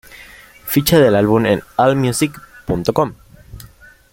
Ficha 0.65 0.97
del 0.99 1.13
álbum 1.13 1.45
en 1.45 1.61
allmusic.com 1.77 3.13